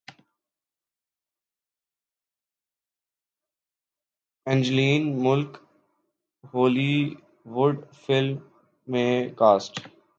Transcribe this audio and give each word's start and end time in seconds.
Angeline 4.45 5.03
Malik 5.23 5.57
Holi 6.53 6.95
would 7.45 7.75
film 8.01 8.35
میں 8.87 9.13
cost 9.37 9.73